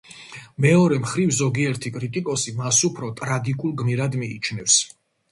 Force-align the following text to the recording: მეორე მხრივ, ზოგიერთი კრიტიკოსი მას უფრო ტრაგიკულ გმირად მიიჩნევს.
მეორე 0.63 0.95
მხრივ, 1.01 1.33
ზოგიერთი 1.39 1.91
კრიტიკოსი 1.97 2.53
მას 2.61 2.79
უფრო 2.87 3.09
ტრაგიკულ 3.19 3.75
გმირად 3.83 4.17
მიიჩნევს. 4.23 4.79